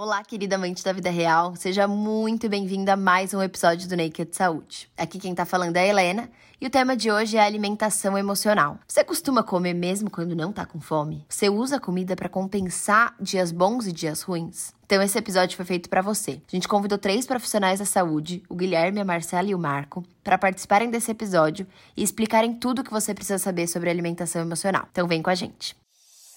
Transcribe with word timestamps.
Olá, 0.00 0.22
querida 0.22 0.54
amante 0.54 0.84
da 0.84 0.92
vida 0.92 1.10
real, 1.10 1.56
seja 1.56 1.88
muito 1.88 2.48
bem-vinda 2.48 2.92
a 2.92 2.96
mais 2.96 3.34
um 3.34 3.42
episódio 3.42 3.88
do 3.88 3.96
Naked 3.96 4.28
Saúde. 4.30 4.88
Aqui 4.96 5.18
quem 5.18 5.34
tá 5.34 5.44
falando 5.44 5.76
é 5.76 5.80
a 5.80 5.86
Helena 5.88 6.30
e 6.60 6.68
o 6.68 6.70
tema 6.70 6.96
de 6.96 7.10
hoje 7.10 7.36
é 7.36 7.40
alimentação 7.40 8.16
emocional. 8.16 8.78
Você 8.86 9.02
costuma 9.02 9.42
comer 9.42 9.74
mesmo 9.74 10.08
quando 10.08 10.36
não 10.36 10.52
tá 10.52 10.64
com 10.64 10.80
fome? 10.80 11.26
Você 11.28 11.48
usa 11.48 11.78
a 11.78 11.80
comida 11.80 12.14
para 12.14 12.28
compensar 12.28 13.12
dias 13.18 13.50
bons 13.50 13.88
e 13.88 13.92
dias 13.92 14.22
ruins? 14.22 14.72
Então 14.86 15.02
esse 15.02 15.18
episódio 15.18 15.56
foi 15.56 15.64
feito 15.64 15.90
para 15.90 16.00
você. 16.00 16.40
A 16.46 16.54
gente 16.54 16.68
convidou 16.68 16.96
três 16.96 17.26
profissionais 17.26 17.80
da 17.80 17.84
saúde, 17.84 18.44
o 18.48 18.54
Guilherme, 18.54 19.00
a 19.00 19.04
Marcela 19.04 19.48
e 19.48 19.54
o 19.54 19.58
Marco, 19.58 20.04
para 20.22 20.38
participarem 20.38 20.90
desse 20.90 21.10
episódio 21.10 21.66
e 21.96 22.04
explicarem 22.04 22.54
tudo 22.54 22.82
o 22.82 22.84
que 22.84 22.92
você 22.92 23.12
precisa 23.12 23.36
saber 23.36 23.66
sobre 23.66 23.90
alimentação 23.90 24.42
emocional. 24.42 24.86
Então 24.92 25.08
vem 25.08 25.20
com 25.20 25.30
a 25.30 25.34
gente. 25.34 25.74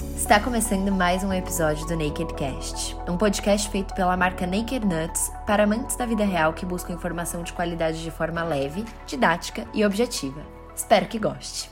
Está 0.02 0.40
começando 0.40 0.92
mais 0.92 1.24
um 1.24 1.32
episódio 1.32 1.86
do 1.86 1.96
Naked 1.96 2.34
Cast, 2.34 2.96
um 3.08 3.18
podcast 3.18 3.70
feito 3.70 3.94
pela 3.94 4.18
marca 4.18 4.48
Naked 4.48 4.86
Nuts 4.86 5.32
para 5.46 5.64
amantes 5.64 5.96
da 5.96 6.06
vida 6.06 6.26
real 6.26 6.54
que 6.54 6.66
buscam 6.66 6.94
informação 6.94 7.44
de 7.44 7.54
qualidade 7.54 8.02
de 8.02 8.10
forma 8.10 8.44
leve, 8.44 8.84
didática 9.06 9.68
e 9.74 9.86
objetiva. 9.86 10.42
Espero 10.76 11.06
que 11.08 11.20
goste. 11.20 11.70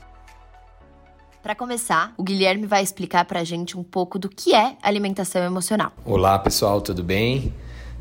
Para 1.41 1.55
começar, 1.55 2.13
o 2.17 2.23
Guilherme 2.23 2.67
vai 2.67 2.83
explicar 2.83 3.25
para 3.25 3.39
a 3.39 3.43
gente 3.43 3.77
um 3.77 3.83
pouco 3.83 4.19
do 4.19 4.29
que 4.29 4.53
é 4.53 4.77
alimentação 4.81 5.43
emocional. 5.43 5.91
Olá 6.05 6.37
pessoal, 6.37 6.81
tudo 6.81 7.03
bem? 7.03 7.53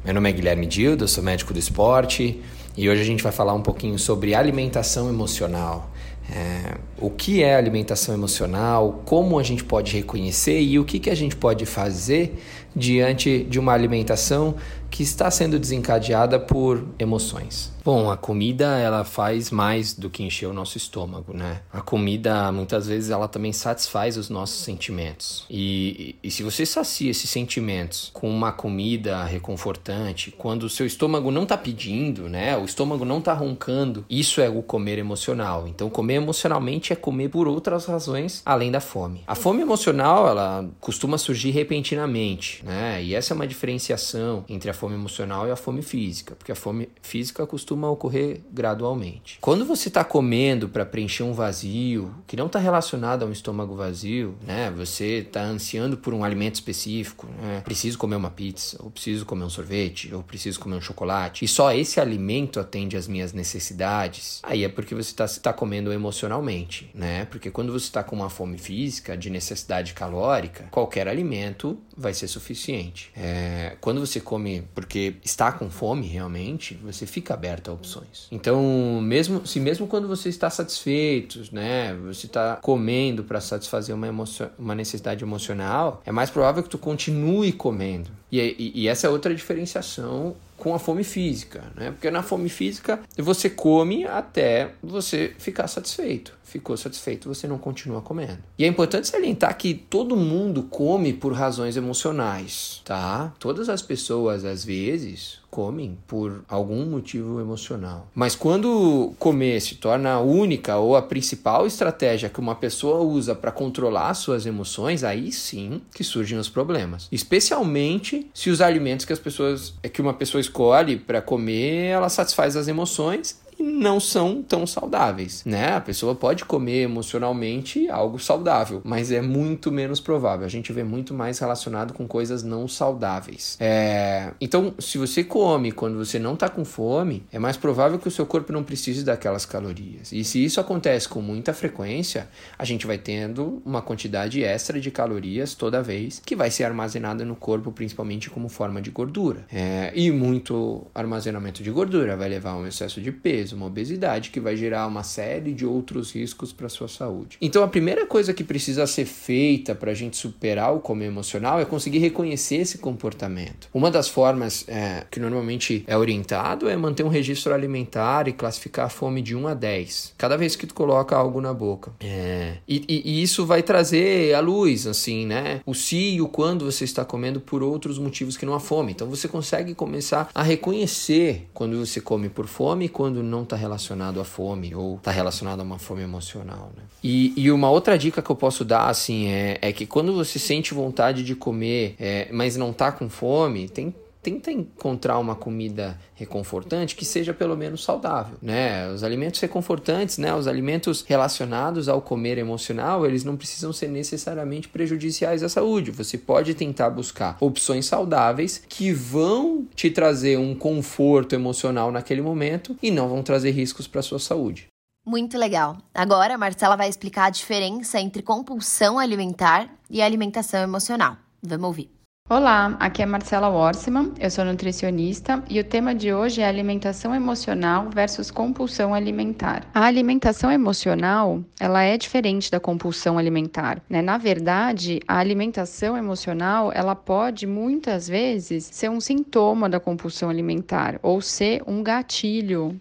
Meu 0.04 0.12
nome 0.12 0.28
é 0.28 0.32
Guilherme 0.32 0.66
Dildo, 0.66 1.04
eu 1.04 1.08
sou 1.08 1.24
médico 1.24 1.52
do 1.52 1.58
esporte 1.58 2.42
e 2.76 2.88
hoje 2.88 3.00
a 3.00 3.04
gente 3.04 3.22
vai 3.22 3.32
falar 3.32 3.54
um 3.54 3.62
pouquinho 3.62 3.98
sobre 3.98 4.34
alimentação 4.34 5.08
emocional. 5.08 5.90
É, 6.30 6.76
o 7.00 7.08
que 7.08 7.42
é 7.42 7.56
alimentação 7.56 8.14
emocional, 8.14 9.02
como 9.04 9.38
a 9.38 9.42
gente 9.42 9.64
pode 9.64 9.96
reconhecer 9.96 10.60
e 10.60 10.78
o 10.78 10.84
que, 10.84 10.98
que 10.98 11.08
a 11.08 11.14
gente 11.14 11.34
pode 11.34 11.64
fazer 11.64 12.38
diante 12.76 13.44
de 13.44 13.58
uma 13.58 13.72
alimentação 13.72 14.54
que 14.90 15.02
está 15.02 15.30
sendo 15.30 15.58
desencadeada 15.58 16.38
por 16.38 16.84
emoções. 16.98 17.72
Bom, 17.88 18.10
a 18.10 18.18
comida 18.18 18.76
ela 18.76 19.02
faz 19.02 19.50
mais 19.50 19.94
do 19.94 20.10
que 20.10 20.22
encher 20.22 20.44
o 20.44 20.52
nosso 20.52 20.76
estômago, 20.76 21.32
né? 21.32 21.62
A 21.72 21.80
comida 21.80 22.52
muitas 22.52 22.86
vezes 22.86 23.08
ela 23.08 23.26
também 23.26 23.50
satisfaz 23.50 24.18
os 24.18 24.28
nossos 24.28 24.62
sentimentos. 24.62 25.46
E, 25.48 26.14
e, 26.22 26.28
e 26.28 26.30
se 26.30 26.42
você 26.42 26.66
sacia 26.66 27.10
esses 27.10 27.30
sentimentos 27.30 28.10
com 28.12 28.28
uma 28.28 28.52
comida 28.52 29.24
reconfortante, 29.24 30.30
quando 30.30 30.64
o 30.64 30.68
seu 30.68 30.84
estômago 30.84 31.30
não 31.30 31.44
está 31.44 31.56
pedindo, 31.56 32.28
né? 32.28 32.58
O 32.58 32.66
estômago 32.66 33.06
não 33.06 33.20
está 33.20 33.32
roncando, 33.32 34.04
isso 34.10 34.42
é 34.42 34.50
o 34.50 34.60
comer 34.60 34.98
emocional. 34.98 35.66
Então, 35.66 35.88
comer 35.88 36.16
emocionalmente 36.16 36.92
é 36.92 36.96
comer 36.96 37.30
por 37.30 37.48
outras 37.48 37.86
razões 37.86 38.42
além 38.44 38.70
da 38.70 38.80
fome. 38.80 39.22
A 39.26 39.34
fome 39.34 39.62
emocional 39.62 40.28
ela 40.28 40.68
costuma 40.78 41.16
surgir 41.16 41.52
repentinamente, 41.52 42.62
né? 42.66 43.02
E 43.02 43.14
essa 43.14 43.32
é 43.32 43.34
uma 43.34 43.46
diferenciação 43.46 44.44
entre 44.46 44.68
a 44.68 44.74
fome 44.74 44.94
emocional 44.94 45.48
e 45.48 45.50
a 45.50 45.56
fome 45.56 45.80
física, 45.80 46.34
porque 46.34 46.52
a 46.52 46.54
fome 46.54 46.90
física 47.00 47.46
costuma 47.46 47.77
ocorrer 47.86 48.40
gradualmente. 48.52 49.38
Quando 49.40 49.64
você 49.64 49.88
está 49.88 50.02
comendo 50.02 50.68
para 50.68 50.84
preencher 50.84 51.22
um 51.22 51.32
vazio 51.32 52.14
que 52.26 52.36
não 52.36 52.46
está 52.46 52.58
relacionado 52.58 53.22
a 53.22 53.26
um 53.26 53.32
estômago 53.32 53.74
vazio, 53.74 54.36
né? 54.42 54.70
Você 54.72 55.18
está 55.18 55.42
ansiando 55.42 55.96
por 55.96 56.12
um 56.12 56.24
alimento 56.24 56.56
específico, 56.56 57.26
né? 57.40 57.60
Preciso 57.60 57.96
comer 57.98 58.16
uma 58.16 58.30
pizza, 58.30 58.76
ou 58.80 58.90
preciso 58.90 59.24
comer 59.24 59.44
um 59.44 59.50
sorvete, 59.50 60.12
ou 60.12 60.22
preciso 60.22 60.58
comer 60.58 60.76
um 60.76 60.80
chocolate, 60.80 61.44
e 61.44 61.48
só 61.48 61.72
esse 61.72 62.00
alimento 62.00 62.58
atende 62.58 62.96
às 62.96 63.06
minhas 63.06 63.32
necessidades. 63.32 64.40
Aí 64.42 64.64
é 64.64 64.68
porque 64.68 64.94
você 64.94 65.10
está 65.10 65.26
tá 65.28 65.52
comendo 65.52 65.92
emocionalmente, 65.92 66.90
né? 66.94 67.26
Porque 67.26 67.50
quando 67.50 67.72
você 67.72 67.86
está 67.86 68.02
com 68.02 68.16
uma 68.16 68.30
fome 68.30 68.58
física, 68.58 69.16
de 69.16 69.30
necessidade 69.30 69.94
calórica, 69.94 70.64
qualquer 70.70 71.08
alimento 71.08 71.78
vai 71.96 72.14
ser 72.14 72.28
suficiente. 72.28 73.10
É, 73.16 73.76
quando 73.80 74.00
você 74.00 74.20
come 74.20 74.62
porque 74.74 75.16
está 75.24 75.52
com 75.52 75.70
fome 75.70 76.06
realmente, 76.06 76.74
você 76.82 77.06
fica 77.06 77.34
aberto 77.34 77.67
opções. 77.72 78.26
Então, 78.30 79.00
mesmo 79.02 79.46
se 79.46 79.60
mesmo 79.60 79.86
quando 79.86 80.08
você 80.08 80.28
está 80.28 80.50
satisfeito, 80.50 81.42
né, 81.52 81.94
você 81.94 82.26
está 82.26 82.56
comendo 82.56 83.24
para 83.24 83.40
satisfazer 83.40 83.94
uma, 83.94 84.06
emoção, 84.06 84.50
uma 84.58 84.74
necessidade 84.74 85.22
emocional, 85.24 86.02
é 86.04 86.12
mais 86.12 86.30
provável 86.30 86.62
que 86.62 86.68
tu 86.68 86.78
continue 86.78 87.52
comendo. 87.52 88.10
E, 88.30 88.40
e, 88.40 88.82
e 88.82 88.88
essa 88.88 89.06
é 89.06 89.10
outra 89.10 89.34
diferenciação 89.34 90.36
com 90.58 90.74
a 90.74 90.78
fome 90.78 91.04
física, 91.04 91.62
né? 91.76 91.92
Porque 91.92 92.10
na 92.10 92.22
fome 92.22 92.48
física 92.48 93.00
você 93.16 93.48
come 93.48 94.04
até 94.04 94.72
você 94.82 95.32
ficar 95.38 95.68
satisfeito. 95.68 96.36
Ficou 96.42 96.78
satisfeito, 96.78 97.28
você 97.28 97.46
não 97.46 97.58
continua 97.58 98.00
comendo. 98.00 98.38
E 98.58 98.64
é 98.64 98.66
importante 98.66 99.06
salientar 99.06 99.56
que 99.58 99.74
todo 99.74 100.16
mundo 100.16 100.62
come 100.62 101.12
por 101.12 101.34
razões 101.34 101.76
emocionais, 101.76 102.80
tá? 102.86 103.34
Todas 103.38 103.68
as 103.68 103.82
pessoas 103.82 104.46
às 104.46 104.64
vezes 104.64 105.40
comem 105.50 105.98
por 106.06 106.44
algum 106.48 106.86
motivo 106.86 107.38
emocional. 107.38 108.08
Mas 108.14 108.34
quando 108.34 109.12
comer 109.18 109.60
se 109.60 109.74
torna 109.74 110.12
a 110.12 110.20
única 110.20 110.78
ou 110.78 110.96
a 110.96 111.02
principal 111.02 111.66
estratégia 111.66 112.30
que 112.30 112.40
uma 112.40 112.54
pessoa 112.54 113.00
usa 113.00 113.34
para 113.34 113.52
controlar 113.52 114.14
suas 114.14 114.46
emoções, 114.46 115.04
aí 115.04 115.30
sim 115.30 115.82
que 115.94 116.02
surgem 116.02 116.38
os 116.38 116.48
problemas. 116.48 117.08
Especialmente 117.12 118.17
se 118.34 118.50
os 118.50 118.60
alimentos 118.60 119.04
que 119.04 119.12
as 119.12 119.18
pessoas 119.18 119.74
que 119.92 120.00
uma 120.00 120.14
pessoa 120.14 120.40
escolhe 120.40 120.96
para 120.96 121.20
comer, 121.20 121.86
ela 121.86 122.08
satisfaz 122.08 122.56
as 122.56 122.68
emoções 122.68 123.40
não 123.62 123.98
são 123.98 124.42
tão 124.42 124.66
saudáveis, 124.66 125.42
né? 125.44 125.74
A 125.74 125.80
pessoa 125.80 126.14
pode 126.14 126.44
comer 126.44 126.82
emocionalmente 126.82 127.88
algo 127.88 128.18
saudável, 128.18 128.80
mas 128.84 129.10
é 129.10 129.20
muito 129.20 129.72
menos 129.72 130.00
provável. 130.00 130.46
A 130.46 130.50
gente 130.50 130.72
vê 130.72 130.84
muito 130.84 131.12
mais 131.12 131.38
relacionado 131.38 131.92
com 131.92 132.06
coisas 132.06 132.42
não 132.42 132.68
saudáveis. 132.68 133.56
É... 133.60 134.32
Então, 134.40 134.74
se 134.78 134.98
você 134.98 135.24
come 135.24 135.72
quando 135.72 135.98
você 135.98 136.18
não 136.18 136.34
está 136.34 136.48
com 136.48 136.64
fome, 136.64 137.24
é 137.32 137.38
mais 137.38 137.56
provável 137.56 137.98
que 137.98 138.08
o 138.08 138.10
seu 138.10 138.26
corpo 138.26 138.52
não 138.52 138.62
precise 138.62 139.04
daquelas 139.04 139.44
calorias. 139.44 140.12
E 140.12 140.22
se 140.24 140.44
isso 140.44 140.60
acontece 140.60 141.08
com 141.08 141.20
muita 141.20 141.52
frequência, 141.52 142.28
a 142.58 142.64
gente 142.64 142.86
vai 142.86 142.98
tendo 142.98 143.62
uma 143.64 143.82
quantidade 143.82 144.42
extra 144.42 144.80
de 144.80 144.90
calorias 144.90 145.54
toda 145.54 145.82
vez 145.82 146.20
que 146.24 146.36
vai 146.36 146.50
ser 146.50 146.64
armazenada 146.64 147.24
no 147.24 147.34
corpo, 147.34 147.72
principalmente 147.72 148.30
como 148.30 148.48
forma 148.48 148.80
de 148.80 148.90
gordura. 148.90 149.44
É... 149.52 149.92
E 149.94 150.10
muito 150.10 150.86
armazenamento 150.94 151.62
de 151.62 151.70
gordura 151.70 152.16
vai 152.16 152.28
levar 152.28 152.50
a 152.50 152.56
um 152.56 152.66
excesso 152.66 153.00
de 153.00 153.10
peso 153.10 153.47
uma 153.52 153.66
obesidade, 153.66 154.30
que 154.30 154.40
vai 154.40 154.56
gerar 154.56 154.86
uma 154.86 155.02
série 155.02 155.52
de 155.52 155.64
outros 155.66 156.12
riscos 156.12 156.52
para 156.52 156.68
sua 156.68 156.88
saúde. 156.88 157.36
Então, 157.40 157.62
a 157.62 157.68
primeira 157.68 158.06
coisa 158.06 158.32
que 158.32 158.44
precisa 158.44 158.86
ser 158.86 159.04
feita 159.04 159.74
para 159.74 159.90
a 159.90 159.94
gente 159.94 160.16
superar 160.16 160.74
o 160.74 160.80
comer 160.80 161.06
emocional 161.06 161.60
é 161.60 161.64
conseguir 161.64 161.98
reconhecer 161.98 162.56
esse 162.56 162.78
comportamento. 162.78 163.68
Uma 163.72 163.90
das 163.90 164.08
formas 164.08 164.64
é, 164.68 165.04
que 165.10 165.20
normalmente 165.20 165.84
é 165.86 165.96
orientado 165.96 166.68
é 166.68 166.76
manter 166.76 167.02
um 167.02 167.08
registro 167.08 167.54
alimentar 167.54 168.28
e 168.28 168.32
classificar 168.32 168.86
a 168.86 168.88
fome 168.88 169.22
de 169.22 169.34
1 169.34 169.48
a 169.48 169.54
10, 169.54 170.14
cada 170.16 170.36
vez 170.36 170.56
que 170.56 170.66
tu 170.66 170.74
coloca 170.74 171.16
algo 171.16 171.40
na 171.40 171.52
boca. 171.52 171.92
É, 172.00 172.56
e, 172.66 172.84
e, 172.88 173.02
e 173.12 173.22
isso 173.22 173.44
vai 173.46 173.62
trazer 173.62 174.34
à 174.34 174.40
luz, 174.40 174.86
assim, 174.86 175.26
né? 175.26 175.60
O 175.66 175.74
se 175.74 176.14
e 176.14 176.20
o 176.20 176.28
quando 176.28 176.64
você 176.64 176.84
está 176.84 177.04
comendo 177.04 177.40
por 177.40 177.62
outros 177.62 177.98
motivos 177.98 178.36
que 178.36 178.46
não 178.46 178.54
a 178.54 178.60
fome. 178.60 178.92
Então, 178.92 179.08
você 179.08 179.28
consegue 179.28 179.74
começar 179.74 180.30
a 180.34 180.42
reconhecer 180.42 181.46
quando 181.52 181.78
você 181.78 182.00
come 182.00 182.28
por 182.28 182.46
fome 182.46 182.86
e 182.86 182.88
quando 182.88 183.22
não 183.22 183.37
não 183.38 183.44
está 183.44 183.56
relacionado 183.56 184.20
à 184.20 184.24
fome 184.24 184.74
ou 184.74 184.96
está 184.96 185.10
relacionado 185.10 185.60
a 185.60 185.62
uma 185.62 185.78
fome 185.78 186.02
emocional. 186.02 186.70
Né? 186.76 186.82
E, 187.02 187.32
e, 187.36 187.50
uma 187.50 187.70
outra 187.70 187.96
dica 187.96 188.20
que 188.20 188.30
eu 188.30 188.36
posso 188.36 188.64
dar 188.64 188.88
assim 188.88 189.28
é, 189.28 189.58
é 189.62 189.72
que 189.72 189.86
quando 189.86 190.12
você 190.12 190.38
sente 190.38 190.74
vontade 190.74 191.22
de 191.22 191.34
comer, 191.34 191.94
é, 191.98 192.28
mas 192.32 192.56
não 192.56 192.70
está 192.70 192.90
com 192.92 193.08
fome, 193.08 193.68
tem 193.68 193.94
tenta 194.22 194.50
encontrar 194.50 195.18
uma 195.18 195.34
comida 195.34 195.98
reconfortante 196.14 196.96
que 196.96 197.04
seja 197.04 197.32
pelo 197.32 197.56
menos 197.56 197.82
saudável, 197.82 198.36
né? 198.42 198.88
Os 198.90 199.02
alimentos 199.02 199.40
reconfortantes, 199.40 200.18
né? 200.18 200.34
Os 200.34 200.46
alimentos 200.46 201.04
relacionados 201.06 201.88
ao 201.88 202.02
comer 202.02 202.38
emocional, 202.38 203.06
eles 203.06 203.24
não 203.24 203.36
precisam 203.36 203.72
ser 203.72 203.88
necessariamente 203.88 204.68
prejudiciais 204.68 205.42
à 205.42 205.48
saúde. 205.48 205.90
Você 205.90 206.18
pode 206.18 206.54
tentar 206.54 206.90
buscar 206.90 207.36
opções 207.40 207.86
saudáveis 207.86 208.62
que 208.68 208.92
vão 208.92 209.66
te 209.74 209.90
trazer 209.90 210.38
um 210.38 210.54
conforto 210.54 211.34
emocional 211.34 211.92
naquele 211.92 212.22
momento 212.22 212.76
e 212.82 212.90
não 212.90 213.08
vão 213.08 213.22
trazer 213.22 213.50
riscos 213.50 213.86
para 213.86 214.02
sua 214.02 214.18
saúde. 214.18 214.68
Muito 215.06 215.38
legal. 215.38 215.78
Agora 215.94 216.34
a 216.34 216.38
Marcela 216.38 216.76
vai 216.76 216.88
explicar 216.88 217.26
a 217.26 217.30
diferença 217.30 217.98
entre 217.98 218.22
compulsão 218.22 218.98
alimentar 218.98 219.70
e 219.88 220.02
alimentação 220.02 220.60
emocional. 220.60 221.16
Vamos 221.42 221.66
ouvir. 221.66 221.97
Olá, 222.30 222.76
aqui 222.78 223.00
é 223.00 223.06
Marcela 223.06 223.48
Worseman, 223.48 224.12
eu 224.20 224.30
sou 224.30 224.44
nutricionista 224.44 225.42
e 225.48 225.58
o 225.58 225.64
tema 225.64 225.94
de 225.94 226.12
hoje 226.12 226.42
é 226.42 226.46
alimentação 226.46 227.14
emocional 227.14 227.88
versus 227.88 228.30
compulsão 228.30 228.92
alimentar. 228.92 229.64
A 229.72 229.84
alimentação 229.86 230.52
emocional, 230.52 231.42
ela 231.58 231.82
é 231.84 231.96
diferente 231.96 232.50
da 232.50 232.60
compulsão 232.60 233.16
alimentar, 233.16 233.80
né? 233.88 234.02
Na 234.02 234.18
verdade, 234.18 235.00
a 235.08 235.16
alimentação 235.16 235.96
emocional, 235.96 236.70
ela 236.74 236.94
pode 236.94 237.46
muitas 237.46 238.06
vezes 238.06 238.68
ser 238.70 238.90
um 238.90 239.00
sintoma 239.00 239.66
da 239.66 239.80
compulsão 239.80 240.28
alimentar 240.28 241.00
ou 241.02 241.22
ser 241.22 241.62
um 241.66 241.82
gatilho 241.82 242.78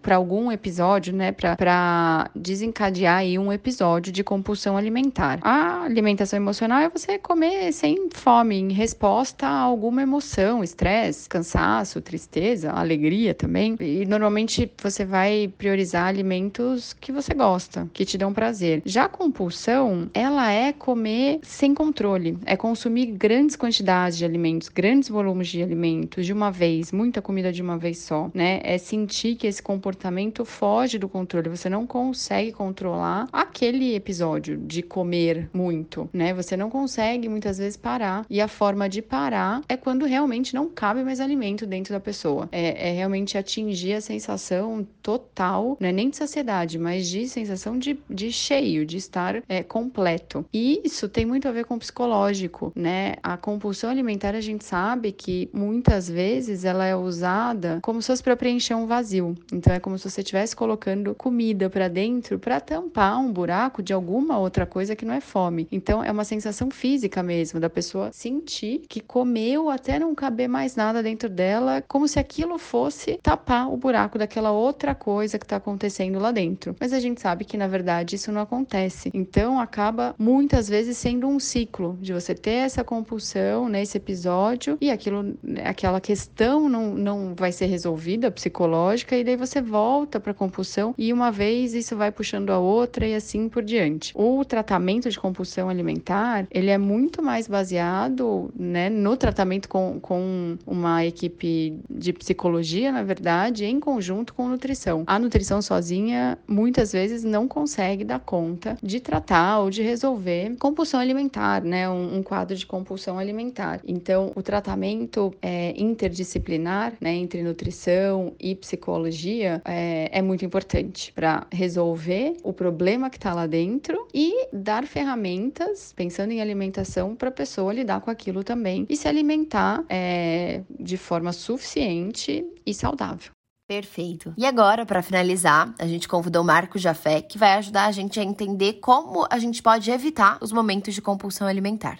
para 0.00 0.14
algum 0.14 0.52
episódio, 0.52 1.12
né, 1.12 1.32
para 1.32 2.30
desencadear 2.32 3.16
aí 3.16 3.40
um 3.40 3.52
episódio 3.52 4.12
de 4.12 4.22
compulsão 4.22 4.76
alimentar. 4.76 5.40
A 5.42 5.82
alimentação 5.82 6.36
emocional 6.36 6.78
é 6.78 6.88
você 6.88 7.18
comer 7.18 7.72
sem 7.72 8.08
fome, 8.14 8.54
em 8.54 8.83
resposta 8.84 9.46
a 9.46 9.60
alguma 9.60 10.02
emoção, 10.02 10.62
estresse, 10.62 11.26
cansaço, 11.26 12.02
tristeza, 12.02 12.70
alegria 12.70 13.32
também. 13.32 13.76
E 13.80 14.04
normalmente 14.04 14.70
você 14.82 15.06
vai 15.06 15.50
priorizar 15.56 16.06
alimentos 16.06 16.92
que 16.92 17.10
você 17.10 17.32
gosta, 17.32 17.88
que 17.94 18.04
te 18.04 18.18
dão 18.18 18.34
prazer. 18.34 18.82
Já 18.84 19.04
a 19.04 19.08
compulsão, 19.08 20.10
ela 20.12 20.52
é 20.52 20.70
comer 20.70 21.40
sem 21.42 21.74
controle, 21.74 22.36
é 22.44 22.58
consumir 22.58 23.06
grandes 23.06 23.56
quantidades 23.56 24.18
de 24.18 24.24
alimentos, 24.26 24.68
grandes 24.68 25.08
volumes 25.08 25.48
de 25.48 25.62
alimentos 25.62 26.26
de 26.26 26.32
uma 26.34 26.50
vez, 26.50 26.92
muita 26.92 27.22
comida 27.22 27.50
de 27.50 27.62
uma 27.62 27.78
vez 27.78 27.98
só, 28.00 28.30
né? 28.34 28.60
É 28.62 28.76
sentir 28.76 29.36
que 29.36 29.46
esse 29.46 29.62
comportamento 29.62 30.44
foge 30.44 30.98
do 30.98 31.08
controle, 31.08 31.48
você 31.48 31.70
não 31.70 31.86
consegue 31.86 32.52
controlar 32.52 33.28
aquele 33.32 33.94
episódio 33.94 34.58
de 34.58 34.82
comer 34.82 35.48
muito, 35.54 36.06
né? 36.12 36.34
Você 36.34 36.54
não 36.54 36.68
consegue 36.68 37.30
muitas 37.30 37.56
vezes 37.56 37.78
parar 37.78 38.26
e 38.28 38.42
a 38.42 38.48
forma 38.48 38.73
de 38.88 39.00
parar 39.00 39.62
é 39.68 39.76
quando 39.76 40.04
realmente 40.04 40.54
não 40.54 40.68
cabe 40.68 41.02
mais 41.02 41.20
alimento 41.20 41.66
dentro 41.66 41.92
da 41.92 42.00
pessoa. 42.00 42.48
É, 42.50 42.90
é 42.90 42.92
realmente 42.92 43.38
atingir 43.38 43.94
a 43.94 44.00
sensação 44.00 44.86
total, 45.02 45.76
não 45.80 45.88
é 45.88 45.92
nem 45.92 46.10
de 46.10 46.16
saciedade, 46.16 46.78
mas 46.78 47.08
de 47.08 47.28
sensação 47.28 47.78
de, 47.78 47.98
de 48.10 48.32
cheio, 48.32 48.84
de 48.84 48.96
estar 48.96 49.42
é, 49.48 49.62
completo. 49.62 50.44
E 50.52 50.80
isso 50.84 51.08
tem 51.08 51.24
muito 51.24 51.46
a 51.46 51.52
ver 51.52 51.64
com 51.64 51.74
o 51.74 51.78
psicológico, 51.78 52.72
né? 52.74 53.14
A 53.22 53.36
compulsão 53.36 53.90
alimentar 53.90 54.34
a 54.34 54.40
gente 54.40 54.64
sabe 54.64 55.12
que 55.12 55.48
muitas 55.52 56.08
vezes 56.08 56.64
ela 56.64 56.84
é 56.86 56.96
usada 56.96 57.78
como 57.82 58.00
se 58.02 58.08
fosse 58.08 58.22
para 58.22 58.36
preencher 58.36 58.74
um 58.74 58.86
vazio. 58.86 59.36
Então 59.52 59.72
é 59.72 59.80
como 59.80 59.98
se 59.98 60.10
você 60.10 60.20
estivesse 60.20 60.56
colocando 60.56 61.14
comida 61.14 61.70
para 61.70 61.88
dentro 61.88 62.38
para 62.38 62.60
tampar 62.60 63.18
um 63.20 63.32
buraco 63.32 63.82
de 63.82 63.92
alguma 63.92 64.38
outra 64.38 64.66
coisa 64.66 64.96
que 64.96 65.04
não 65.04 65.14
é 65.14 65.20
fome. 65.20 65.68
Então 65.70 66.02
é 66.02 66.10
uma 66.10 66.24
sensação 66.24 66.70
física 66.70 67.22
mesmo 67.22 67.60
da 67.60 67.70
pessoa 67.70 68.10
sentir 68.12 68.63
que 68.88 69.00
comeu 69.00 69.70
até 69.70 69.98
não 69.98 70.14
caber 70.14 70.48
mais 70.48 70.76
nada 70.76 71.02
dentro 71.02 71.28
dela, 71.28 71.82
como 71.86 72.08
se 72.08 72.18
aquilo 72.18 72.58
fosse 72.58 73.18
tapar 73.22 73.72
o 73.72 73.76
buraco 73.76 74.18
daquela 74.18 74.50
outra 74.52 74.94
coisa 74.94 75.38
que 75.38 75.44
está 75.44 75.56
acontecendo 75.56 76.18
lá 76.18 76.32
dentro. 76.32 76.74
Mas 76.80 76.92
a 76.92 77.00
gente 77.00 77.20
sabe 77.20 77.44
que 77.44 77.56
na 77.56 77.66
verdade 77.66 78.16
isso 78.16 78.32
não 78.32 78.40
acontece. 78.40 79.10
Então 79.12 79.58
acaba 79.58 80.14
muitas 80.18 80.68
vezes 80.68 80.96
sendo 80.96 81.26
um 81.26 81.38
ciclo 81.38 81.98
de 82.00 82.12
você 82.12 82.34
ter 82.34 82.64
essa 82.64 82.84
compulsão 82.84 83.68
nesse 83.68 83.96
episódio 83.98 84.78
e 84.80 84.90
aquilo, 84.90 85.36
aquela 85.64 86.00
questão 86.00 86.68
não, 86.68 86.94
não 86.94 87.34
vai 87.34 87.52
ser 87.52 87.66
resolvida 87.66 88.30
psicológica 88.30 89.16
e 89.16 89.24
daí 89.24 89.36
você 89.36 89.60
volta 89.60 90.18
para 90.20 90.32
a 90.32 90.34
compulsão 90.34 90.94
e 90.96 91.12
uma 91.12 91.30
vez 91.30 91.74
isso 91.74 91.96
vai 91.96 92.10
puxando 92.10 92.50
a 92.50 92.58
outra 92.58 93.06
e 93.06 93.14
assim 93.14 93.48
por 93.48 93.62
diante. 93.62 94.12
O 94.14 94.44
tratamento 94.44 95.10
de 95.10 95.18
compulsão 95.18 95.68
alimentar 95.68 96.46
ele 96.50 96.70
é 96.70 96.78
muito 96.78 97.22
mais 97.22 97.46
baseado 97.48 98.43
né, 98.54 98.88
no 98.88 99.16
tratamento 99.16 99.68
com, 99.68 99.98
com 100.00 100.56
uma 100.66 101.04
equipe 101.04 101.78
de 101.88 102.12
psicologia, 102.12 102.90
na 102.90 103.02
verdade, 103.02 103.64
em 103.64 103.80
conjunto 103.80 104.34
com 104.34 104.48
nutrição. 104.48 105.04
A 105.06 105.18
nutrição 105.18 105.60
sozinha 105.62 106.38
muitas 106.46 106.92
vezes 106.92 107.24
não 107.24 107.46
consegue 107.46 108.04
dar 108.04 108.20
conta 108.20 108.76
de 108.82 109.00
tratar 109.00 109.60
ou 109.60 109.70
de 109.70 109.82
resolver 109.82 110.56
compulsão 110.58 111.00
alimentar, 111.00 111.62
né? 111.62 111.88
Um, 111.88 112.18
um 112.18 112.22
quadro 112.22 112.56
de 112.56 112.66
compulsão 112.66 113.18
alimentar. 113.18 113.80
Então, 113.86 114.32
o 114.34 114.42
tratamento 114.42 115.34
é, 115.40 115.74
interdisciplinar, 115.76 116.94
né, 117.00 117.14
entre 117.14 117.42
nutrição 117.42 118.32
e 118.40 118.54
psicologia, 118.54 119.60
é, 119.64 120.10
é 120.12 120.22
muito 120.22 120.44
importante 120.44 121.12
para 121.12 121.46
resolver 121.52 122.36
o 122.42 122.52
problema 122.52 123.10
que 123.10 123.16
está 123.16 123.34
lá 123.34 123.46
dentro 123.46 124.06
e 124.12 124.48
dar 124.52 124.86
ferramentas, 124.86 125.92
pensando 125.94 126.32
em 126.32 126.40
alimentação, 126.40 127.14
para 127.14 127.28
a 127.28 127.32
pessoa 127.32 127.72
lidar 127.72 128.00
com 128.00 128.10
aquilo 128.10 128.33
também 128.42 128.86
e 128.88 128.96
se 128.96 129.06
alimentar 129.06 129.84
é, 129.88 130.62
de 130.80 130.96
forma 130.96 131.32
suficiente 131.32 132.44
e 132.66 132.74
saudável. 132.74 133.30
Perfeito. 133.66 134.34
E 134.36 134.44
agora, 134.44 134.84
para 134.84 135.02
finalizar, 135.02 135.74
a 135.78 135.86
gente 135.86 136.06
convidou 136.06 136.42
o 136.42 136.44
Marco 136.44 136.78
Jafé, 136.78 137.22
que 137.22 137.38
vai 137.38 137.54
ajudar 137.54 137.86
a 137.86 137.92
gente 137.92 138.20
a 138.20 138.22
entender 138.22 138.74
como 138.74 139.26
a 139.30 139.38
gente 139.38 139.62
pode 139.62 139.90
evitar 139.90 140.38
os 140.42 140.52
momentos 140.52 140.94
de 140.94 141.00
compulsão 141.00 141.46
alimentar. 141.46 141.98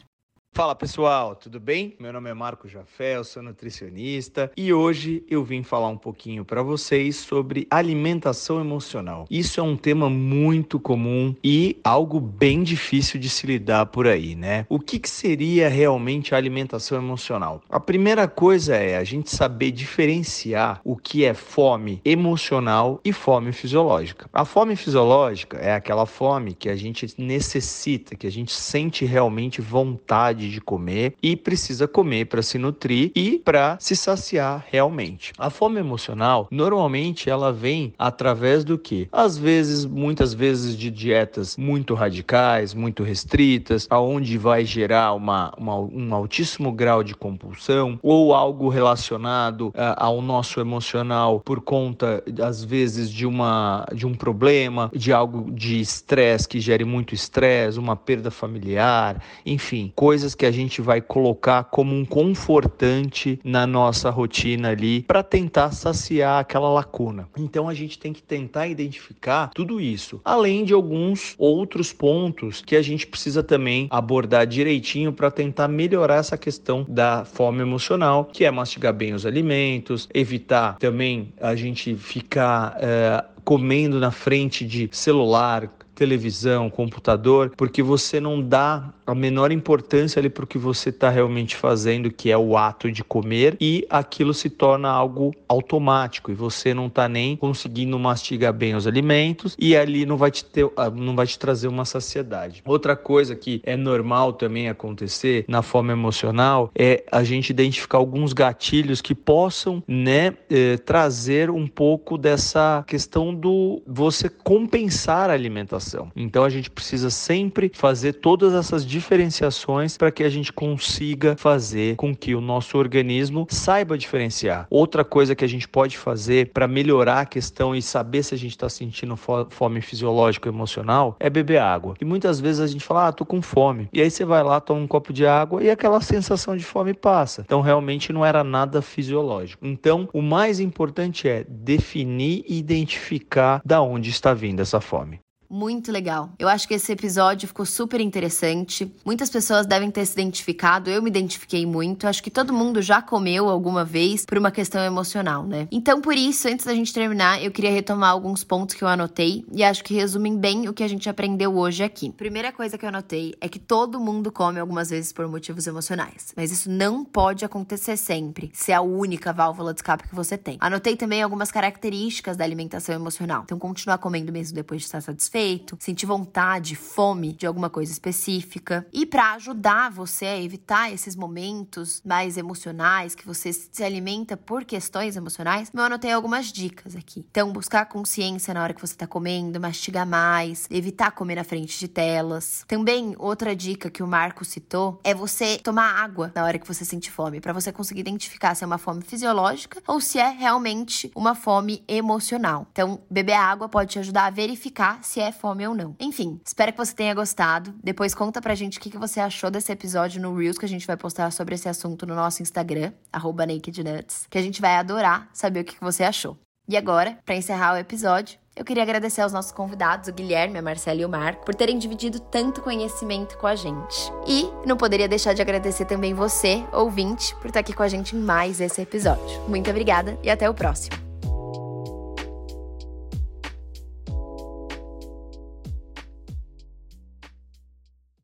Fala 0.56 0.72
pessoal, 0.72 1.34
tudo 1.34 1.58
bem? 1.58 1.96
Meu 1.98 2.12
nome 2.12 2.30
é 2.30 2.32
Marco 2.32 2.68
Jafé, 2.68 3.16
eu 3.16 3.24
sou 3.24 3.42
nutricionista 3.42 4.52
e 4.56 4.72
hoje 4.72 5.24
eu 5.28 5.42
vim 5.42 5.64
falar 5.64 5.88
um 5.88 5.96
pouquinho 5.96 6.44
para 6.44 6.62
vocês 6.62 7.16
sobre 7.16 7.66
alimentação 7.68 8.60
emocional. 8.60 9.26
Isso 9.28 9.58
é 9.58 9.62
um 9.64 9.76
tema 9.76 10.08
muito 10.08 10.78
comum 10.78 11.34
e 11.42 11.76
algo 11.82 12.20
bem 12.20 12.62
difícil 12.62 13.18
de 13.18 13.28
se 13.28 13.48
lidar 13.48 13.86
por 13.86 14.06
aí, 14.06 14.36
né? 14.36 14.64
O 14.68 14.78
que, 14.78 15.00
que 15.00 15.10
seria 15.10 15.68
realmente 15.68 16.36
a 16.36 16.38
alimentação 16.38 16.96
emocional? 16.96 17.60
A 17.68 17.80
primeira 17.80 18.28
coisa 18.28 18.76
é 18.76 18.96
a 18.96 19.02
gente 19.02 19.34
saber 19.34 19.72
diferenciar 19.72 20.80
o 20.84 20.96
que 20.96 21.24
é 21.24 21.34
fome 21.34 22.00
emocional 22.04 23.00
e 23.04 23.12
fome 23.12 23.50
fisiológica. 23.50 24.30
A 24.32 24.44
fome 24.44 24.76
fisiológica 24.76 25.56
é 25.56 25.74
aquela 25.74 26.06
fome 26.06 26.54
que 26.54 26.68
a 26.68 26.76
gente 26.76 27.12
necessita, 27.18 28.14
que 28.14 28.28
a 28.28 28.30
gente 28.30 28.52
sente 28.52 29.04
realmente 29.04 29.60
vontade 29.60 30.43
vontade 30.44 30.50
de 30.50 30.60
comer 30.60 31.14
e 31.22 31.36
precisa 31.36 31.88
comer 31.88 32.26
para 32.26 32.42
se 32.42 32.58
nutrir 32.58 33.10
e 33.14 33.38
para 33.38 33.76
se 33.80 33.96
saciar 33.96 34.64
realmente. 34.70 35.32
A 35.38 35.50
fome 35.50 35.80
emocional, 35.80 36.48
normalmente 36.50 37.30
ela 37.30 37.52
vem 37.52 37.92
através 37.98 38.64
do 38.64 38.78
que? 38.78 39.08
Às 39.10 39.38
vezes, 39.38 39.84
muitas 39.84 40.34
vezes 40.34 40.76
de 40.76 40.90
dietas 40.90 41.56
muito 41.56 41.94
radicais, 41.94 42.74
muito 42.74 43.02
restritas, 43.02 43.86
aonde 43.90 44.36
vai 44.38 44.64
gerar 44.64 45.14
uma, 45.14 45.52
uma 45.56 45.78
um 45.78 46.14
altíssimo 46.14 46.72
grau 46.72 47.02
de 47.02 47.14
compulsão 47.14 47.98
ou 48.02 48.34
algo 48.34 48.68
relacionado 48.68 49.68
uh, 49.68 49.94
ao 49.96 50.20
nosso 50.20 50.60
emocional 50.60 51.40
por 51.40 51.60
conta 51.60 52.22
às 52.42 52.64
vezes 52.64 53.10
de 53.10 53.26
uma 53.26 53.86
de 53.94 54.06
um 54.06 54.14
problema, 54.14 54.90
de 54.94 55.12
algo 55.12 55.50
de 55.50 55.80
estresse 55.80 56.48
que 56.48 56.60
gere 56.60 56.84
muito 56.84 57.14
estresse, 57.14 57.78
uma 57.78 57.96
perda 57.96 58.30
familiar, 58.30 59.22
enfim, 59.44 59.92
coisas 59.94 60.33
que 60.34 60.46
a 60.46 60.50
gente 60.50 60.80
vai 60.80 61.00
colocar 61.00 61.64
como 61.64 61.94
um 61.94 62.04
confortante 62.04 63.38
na 63.44 63.66
nossa 63.66 64.10
rotina 64.10 64.70
ali 64.70 65.02
para 65.02 65.22
tentar 65.22 65.72
saciar 65.72 66.40
aquela 66.40 66.68
lacuna. 66.68 67.28
Então 67.36 67.68
a 67.68 67.74
gente 67.74 67.98
tem 67.98 68.12
que 68.12 68.22
tentar 68.22 68.66
identificar 68.66 69.50
tudo 69.54 69.80
isso, 69.80 70.20
além 70.24 70.64
de 70.64 70.72
alguns 70.72 71.34
outros 71.38 71.92
pontos 71.92 72.62
que 72.62 72.76
a 72.76 72.82
gente 72.82 73.06
precisa 73.06 73.42
também 73.42 73.86
abordar 73.90 74.46
direitinho 74.46 75.12
para 75.12 75.30
tentar 75.30 75.68
melhorar 75.68 76.16
essa 76.16 76.36
questão 76.36 76.84
da 76.88 77.24
fome 77.24 77.60
emocional, 77.60 78.24
que 78.24 78.44
é 78.44 78.50
mastigar 78.50 78.92
bem 78.92 79.14
os 79.14 79.26
alimentos, 79.26 80.08
evitar 80.12 80.76
também 80.78 81.32
a 81.40 81.54
gente 81.54 81.94
ficar 81.96 82.76
uh, 82.76 83.34
comendo 83.44 84.00
na 84.00 84.10
frente 84.10 84.66
de 84.66 84.88
celular, 84.92 85.70
televisão, 85.94 86.68
computador, 86.68 87.52
porque 87.56 87.82
você 87.82 88.20
não 88.20 88.42
dá 88.42 88.92
a 89.06 89.14
menor 89.14 89.52
importância 89.52 90.18
ali 90.18 90.30
para 90.30 90.44
o 90.44 90.46
que 90.46 90.58
você 90.58 90.88
está 90.88 91.10
realmente 91.10 91.56
fazendo, 91.56 92.10
que 92.10 92.30
é 92.30 92.38
o 92.38 92.56
ato 92.56 92.90
de 92.90 93.04
comer, 93.04 93.56
e 93.60 93.86
aquilo 93.90 94.32
se 94.32 94.48
torna 94.48 94.88
algo 94.88 95.34
automático 95.48 96.30
e 96.30 96.34
você 96.34 96.72
não 96.72 96.86
está 96.86 97.08
nem 97.08 97.36
conseguindo 97.36 97.98
mastigar 97.98 98.52
bem 98.52 98.74
os 98.74 98.86
alimentos 98.86 99.56
e 99.58 99.76
ali 99.76 100.06
não 100.06 100.16
vai 100.16 100.30
te 100.30 100.44
ter, 100.44 100.68
ah, 100.76 100.90
não 100.90 101.14
vai 101.14 101.26
te 101.26 101.38
trazer 101.38 101.68
uma 101.68 101.84
saciedade. 101.84 102.62
Outra 102.64 102.96
coisa 102.96 103.34
que 103.34 103.60
é 103.64 103.76
normal 103.76 104.32
também 104.32 104.68
acontecer 104.68 105.44
na 105.48 105.62
fome 105.62 105.92
emocional 105.92 106.70
é 106.74 107.04
a 107.10 107.22
gente 107.22 107.50
identificar 107.50 107.98
alguns 107.98 108.32
gatilhos 108.32 109.00
que 109.00 109.14
possam, 109.14 109.82
né, 109.86 110.34
eh, 110.50 110.76
trazer 110.78 111.50
um 111.50 111.66
pouco 111.66 112.16
dessa 112.16 112.84
questão 112.86 113.34
do 113.34 113.82
você 113.86 114.28
compensar 114.28 115.30
a 115.30 115.34
alimentação. 115.34 115.83
Então 116.16 116.44
a 116.44 116.48
gente 116.48 116.70
precisa 116.70 117.10
sempre 117.10 117.70
fazer 117.74 118.14
todas 118.14 118.54
essas 118.54 118.86
diferenciações 118.86 119.96
para 119.96 120.10
que 120.10 120.24
a 120.24 120.28
gente 120.28 120.52
consiga 120.52 121.36
fazer 121.36 121.96
com 121.96 122.14
que 122.14 122.34
o 122.34 122.40
nosso 122.40 122.78
organismo 122.78 123.46
saiba 123.50 123.98
diferenciar. 123.98 124.66
Outra 124.70 125.04
coisa 125.04 125.34
que 125.34 125.44
a 125.44 125.48
gente 125.48 125.68
pode 125.68 125.98
fazer 125.98 126.52
para 126.52 126.66
melhorar 126.66 127.20
a 127.20 127.26
questão 127.26 127.74
e 127.74 127.82
saber 127.82 128.22
se 128.22 128.34
a 128.34 128.38
gente 128.38 128.52
está 128.52 128.68
sentindo 128.68 129.16
fome 129.16 129.80
fisiológica 129.80 130.48
ou 130.48 130.54
emocional 130.54 131.16
é 131.20 131.28
beber 131.28 131.58
água. 131.58 131.94
E 132.00 132.04
muitas 132.04 132.40
vezes 132.40 132.60
a 132.60 132.66
gente 132.66 132.84
fala, 132.84 133.08
ah, 133.08 133.12
tô 133.12 133.24
com 133.24 133.42
fome. 133.42 133.88
E 133.92 134.00
aí 134.00 134.10
você 134.10 134.24
vai 134.24 134.42
lá, 134.42 134.60
toma 134.60 134.80
um 134.80 134.86
copo 134.86 135.12
de 135.12 135.26
água 135.26 135.62
e 135.62 135.70
aquela 135.70 136.00
sensação 136.00 136.56
de 136.56 136.64
fome 136.64 136.94
passa. 136.94 137.42
Então 137.44 137.60
realmente 137.60 138.12
não 138.12 138.24
era 138.24 138.42
nada 138.44 138.80
fisiológico. 138.80 139.66
Então 139.66 140.08
o 140.12 140.22
mais 140.22 140.60
importante 140.60 141.28
é 141.28 141.44
definir 141.48 142.44
e 142.48 142.58
identificar 142.58 143.60
da 143.64 143.82
onde 143.82 144.10
está 144.10 144.32
vindo 144.34 144.60
essa 144.60 144.80
fome. 144.80 145.23
Muito 145.54 145.92
legal. 145.92 146.32
Eu 146.36 146.48
acho 146.48 146.66
que 146.66 146.74
esse 146.74 146.90
episódio 146.90 147.46
ficou 147.46 147.64
super 147.64 148.00
interessante. 148.00 148.92
Muitas 149.04 149.30
pessoas 149.30 149.66
devem 149.66 149.88
ter 149.88 150.04
se 150.04 150.12
identificado, 150.12 150.90
eu 150.90 151.00
me 151.00 151.08
identifiquei 151.08 151.64
muito. 151.64 152.08
Acho 152.08 152.20
que 152.20 152.30
todo 152.30 152.52
mundo 152.52 152.82
já 152.82 153.00
comeu 153.00 153.48
alguma 153.48 153.84
vez 153.84 154.26
por 154.26 154.36
uma 154.36 154.50
questão 154.50 154.82
emocional, 154.82 155.46
né? 155.46 155.68
Então, 155.70 156.00
por 156.00 156.16
isso, 156.16 156.48
antes 156.48 156.66
da 156.66 156.74
gente 156.74 156.92
terminar, 156.92 157.40
eu 157.40 157.52
queria 157.52 157.70
retomar 157.70 158.10
alguns 158.10 158.42
pontos 158.42 158.74
que 158.74 158.82
eu 158.82 158.88
anotei 158.88 159.44
e 159.52 159.62
acho 159.62 159.84
que 159.84 159.94
resumem 159.94 160.36
bem 160.36 160.68
o 160.68 160.74
que 160.74 160.82
a 160.82 160.88
gente 160.88 161.08
aprendeu 161.08 161.56
hoje 161.56 161.84
aqui. 161.84 162.10
Primeira 162.10 162.50
coisa 162.50 162.76
que 162.76 162.84
eu 162.84 162.88
anotei 162.88 163.32
é 163.40 163.48
que 163.48 163.60
todo 163.60 164.00
mundo 164.00 164.32
come 164.32 164.58
algumas 164.58 164.90
vezes 164.90 165.12
por 165.12 165.28
motivos 165.28 165.68
emocionais, 165.68 166.32
mas 166.36 166.50
isso 166.50 166.68
não 166.68 167.04
pode 167.04 167.44
acontecer 167.44 167.96
sempre, 167.96 168.50
se 168.52 168.72
é 168.72 168.74
a 168.74 168.82
única 168.82 169.32
válvula 169.32 169.72
de 169.72 169.78
escape 169.78 170.08
que 170.08 170.14
você 170.16 170.36
tem. 170.36 170.56
Anotei 170.58 170.96
também 170.96 171.22
algumas 171.22 171.52
características 171.52 172.36
da 172.36 172.42
alimentação 172.42 172.92
emocional. 172.92 173.42
Então, 173.44 173.56
continuar 173.56 173.98
comendo 173.98 174.32
mesmo 174.32 174.56
depois 174.56 174.80
de 174.80 174.86
estar 174.86 175.00
satisfeito, 175.00 175.43
sentir 175.78 176.06
vontade, 176.06 176.74
fome 176.74 177.32
de 177.32 177.46
alguma 177.46 177.70
coisa 177.70 177.92
específica. 177.92 178.86
E 178.92 179.04
para 179.06 179.34
ajudar 179.34 179.90
você 179.90 180.26
a 180.26 180.40
evitar 180.40 180.92
esses 180.92 181.16
momentos 181.16 182.02
mais 182.04 182.36
emocionais 182.36 183.14
que 183.14 183.26
você 183.26 183.52
se 183.52 183.82
alimenta 183.82 184.36
por 184.36 184.64
questões 184.64 185.16
emocionais, 185.16 185.70
eu 185.72 185.82
anotei 185.82 186.12
algumas 186.12 186.46
dicas 186.52 186.96
aqui. 186.96 187.26
Então, 187.30 187.52
buscar 187.52 187.86
consciência 187.86 188.54
na 188.54 188.62
hora 188.62 188.74
que 188.74 188.80
você 188.80 188.94
está 188.94 189.06
comendo, 189.06 189.60
mastigar 189.60 190.06
mais, 190.06 190.66
evitar 190.70 191.10
comer 191.10 191.36
na 191.36 191.44
frente 191.44 191.78
de 191.78 191.88
telas. 191.88 192.64
Também, 192.66 193.14
outra 193.18 193.54
dica 193.54 193.90
que 193.90 194.02
o 194.02 194.06
Marco 194.06 194.44
citou 194.44 195.00
é 195.04 195.14
você 195.14 195.58
tomar 195.58 196.02
água 196.02 196.32
na 196.34 196.44
hora 196.44 196.58
que 196.58 196.66
você 196.66 196.84
sente 196.84 197.10
fome, 197.10 197.40
para 197.40 197.52
você 197.52 197.72
conseguir 197.72 198.00
identificar 198.00 198.54
se 198.54 198.64
é 198.64 198.66
uma 198.66 198.78
fome 198.78 199.02
fisiológica 199.02 199.82
ou 199.86 200.00
se 200.00 200.18
é 200.18 200.28
realmente 200.28 201.10
uma 201.14 201.34
fome 201.34 201.84
emocional. 201.88 202.66
Então, 202.72 203.00
beber 203.10 203.34
água 203.34 203.68
pode 203.68 203.92
te 203.92 203.98
ajudar 203.98 204.26
a 204.26 204.30
verificar 204.30 205.02
se 205.02 205.20
é 205.20 205.23
fome 205.32 205.66
ou 205.66 205.74
não. 205.74 205.96
Enfim, 206.00 206.40
espero 206.44 206.72
que 206.72 206.78
você 206.78 206.94
tenha 206.94 207.14
gostado. 207.14 207.74
Depois 207.82 208.14
conta 208.14 208.40
pra 208.40 208.54
gente 208.54 208.78
o 208.78 208.80
que 208.80 208.96
você 208.98 209.20
achou 209.20 209.50
desse 209.50 209.72
episódio 209.72 210.20
no 210.20 210.36
Reels 210.36 210.58
que 210.58 210.64
a 210.64 210.68
gente 210.68 210.86
vai 210.86 210.96
postar 210.96 211.30
sobre 211.30 211.54
esse 211.54 211.68
assunto 211.68 212.06
no 212.06 212.14
nosso 212.14 212.42
Instagram, 212.42 212.92
NakedNuts, 213.12 214.26
que 214.28 214.38
a 214.38 214.42
gente 214.42 214.60
vai 214.60 214.76
adorar 214.76 215.28
saber 215.32 215.60
o 215.60 215.64
que 215.64 215.80
você 215.80 216.04
achou. 216.04 216.36
E 216.66 216.76
agora, 216.76 217.18
para 217.24 217.36
encerrar 217.36 217.74
o 217.74 217.76
episódio, 217.76 218.38
eu 218.56 218.64
queria 218.64 218.82
agradecer 218.82 219.20
aos 219.20 219.32
nossos 219.32 219.52
convidados, 219.52 220.08
o 220.08 220.12
Guilherme, 220.12 220.58
a 220.58 220.62
Marcela 220.62 221.00
e 221.00 221.04
o 221.04 221.08
Marco, 221.08 221.44
por 221.44 221.54
terem 221.54 221.76
dividido 221.76 222.20
tanto 222.20 222.62
conhecimento 222.62 223.36
com 223.36 223.46
a 223.46 223.56
gente. 223.56 224.10
E 224.26 224.48
não 224.64 224.76
poderia 224.76 225.08
deixar 225.08 225.34
de 225.34 225.42
agradecer 225.42 225.84
também 225.84 226.14
você, 226.14 226.64
ouvinte, 226.72 227.34
por 227.36 227.48
estar 227.48 227.60
aqui 227.60 227.72
com 227.72 227.82
a 227.82 227.88
gente 227.88 228.16
em 228.16 228.20
mais 228.20 228.60
esse 228.60 228.80
episódio. 228.80 229.40
Muito 229.48 229.68
obrigada 229.68 230.18
e 230.22 230.30
até 230.30 230.48
o 230.48 230.54
próximo. 230.54 231.13